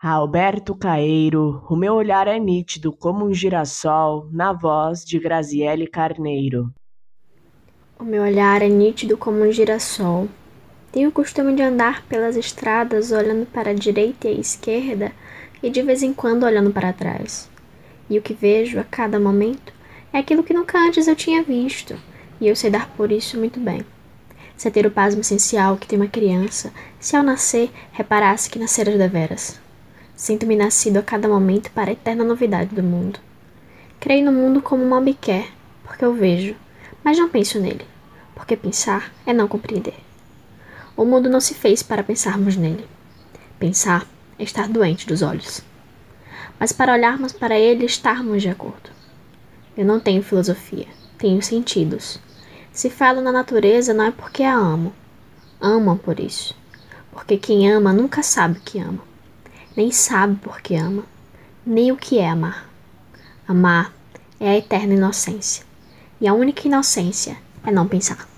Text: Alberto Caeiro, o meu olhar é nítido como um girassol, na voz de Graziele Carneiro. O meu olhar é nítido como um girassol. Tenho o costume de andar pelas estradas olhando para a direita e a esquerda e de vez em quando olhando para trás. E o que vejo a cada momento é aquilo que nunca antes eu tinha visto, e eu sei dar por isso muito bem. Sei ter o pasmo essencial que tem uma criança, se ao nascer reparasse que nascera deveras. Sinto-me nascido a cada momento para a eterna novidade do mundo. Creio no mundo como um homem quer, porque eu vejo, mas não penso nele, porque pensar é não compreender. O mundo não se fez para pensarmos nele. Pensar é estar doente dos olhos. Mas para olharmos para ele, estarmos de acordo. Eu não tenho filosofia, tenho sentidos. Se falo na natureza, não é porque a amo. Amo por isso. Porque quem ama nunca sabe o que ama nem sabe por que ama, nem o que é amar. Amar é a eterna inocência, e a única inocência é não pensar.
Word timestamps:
Alberto 0.00 0.76
Caeiro, 0.76 1.66
o 1.68 1.74
meu 1.74 1.94
olhar 1.94 2.28
é 2.28 2.38
nítido 2.38 2.92
como 2.92 3.26
um 3.26 3.34
girassol, 3.34 4.28
na 4.30 4.52
voz 4.52 5.04
de 5.04 5.18
Graziele 5.18 5.88
Carneiro. 5.88 6.72
O 7.98 8.04
meu 8.04 8.22
olhar 8.22 8.62
é 8.62 8.68
nítido 8.68 9.16
como 9.16 9.40
um 9.42 9.50
girassol. 9.50 10.28
Tenho 10.92 11.08
o 11.08 11.12
costume 11.12 11.52
de 11.52 11.62
andar 11.62 12.06
pelas 12.06 12.36
estradas 12.36 13.10
olhando 13.10 13.44
para 13.46 13.70
a 13.70 13.74
direita 13.74 14.28
e 14.28 14.36
a 14.36 14.40
esquerda 14.40 15.10
e 15.60 15.68
de 15.68 15.82
vez 15.82 16.00
em 16.04 16.14
quando 16.14 16.44
olhando 16.44 16.70
para 16.70 16.92
trás. 16.92 17.50
E 18.08 18.16
o 18.16 18.22
que 18.22 18.32
vejo 18.32 18.78
a 18.78 18.84
cada 18.84 19.18
momento 19.18 19.72
é 20.12 20.18
aquilo 20.18 20.44
que 20.44 20.54
nunca 20.54 20.78
antes 20.78 21.08
eu 21.08 21.16
tinha 21.16 21.42
visto, 21.42 21.96
e 22.40 22.46
eu 22.46 22.54
sei 22.54 22.70
dar 22.70 22.88
por 22.90 23.10
isso 23.10 23.36
muito 23.36 23.58
bem. 23.58 23.84
Sei 24.56 24.70
ter 24.70 24.86
o 24.86 24.92
pasmo 24.92 25.22
essencial 25.22 25.76
que 25.76 25.88
tem 25.88 25.98
uma 25.98 26.06
criança, 26.06 26.72
se 27.00 27.16
ao 27.16 27.24
nascer 27.24 27.68
reparasse 27.90 28.48
que 28.48 28.60
nascera 28.60 28.96
deveras. 28.96 29.60
Sinto-me 30.18 30.56
nascido 30.56 30.96
a 30.96 31.02
cada 31.02 31.28
momento 31.28 31.70
para 31.70 31.90
a 31.90 31.92
eterna 31.92 32.24
novidade 32.24 32.74
do 32.74 32.82
mundo. 32.82 33.20
Creio 34.00 34.24
no 34.24 34.32
mundo 34.32 34.60
como 34.60 34.82
um 34.82 34.92
homem 34.92 35.16
quer, 35.18 35.46
porque 35.84 36.04
eu 36.04 36.12
vejo, 36.12 36.56
mas 37.04 37.16
não 37.16 37.28
penso 37.28 37.60
nele, 37.60 37.86
porque 38.34 38.56
pensar 38.56 39.12
é 39.24 39.32
não 39.32 39.46
compreender. 39.46 39.94
O 40.96 41.04
mundo 41.04 41.30
não 41.30 41.40
se 41.40 41.54
fez 41.54 41.84
para 41.84 42.02
pensarmos 42.02 42.56
nele. 42.56 42.84
Pensar 43.60 44.08
é 44.36 44.42
estar 44.42 44.68
doente 44.68 45.06
dos 45.06 45.22
olhos. 45.22 45.62
Mas 46.58 46.72
para 46.72 46.94
olharmos 46.94 47.32
para 47.32 47.56
ele, 47.56 47.86
estarmos 47.86 48.42
de 48.42 48.48
acordo. 48.48 48.90
Eu 49.76 49.84
não 49.84 50.00
tenho 50.00 50.20
filosofia, 50.20 50.88
tenho 51.16 51.40
sentidos. 51.40 52.18
Se 52.72 52.90
falo 52.90 53.20
na 53.20 53.30
natureza, 53.30 53.94
não 53.94 54.06
é 54.06 54.10
porque 54.10 54.42
a 54.42 54.56
amo. 54.56 54.92
Amo 55.60 55.96
por 55.96 56.18
isso. 56.18 56.56
Porque 57.12 57.36
quem 57.36 57.70
ama 57.70 57.92
nunca 57.92 58.20
sabe 58.20 58.58
o 58.58 58.60
que 58.60 58.80
ama 58.80 59.07
nem 59.78 59.92
sabe 59.92 60.34
por 60.42 60.60
que 60.60 60.74
ama, 60.74 61.04
nem 61.64 61.92
o 61.92 61.96
que 61.96 62.18
é 62.18 62.28
amar. 62.28 62.68
Amar 63.46 63.92
é 64.40 64.48
a 64.48 64.56
eterna 64.56 64.94
inocência, 64.94 65.64
e 66.20 66.26
a 66.26 66.34
única 66.34 66.66
inocência 66.66 67.36
é 67.64 67.70
não 67.70 67.86
pensar. 67.86 68.28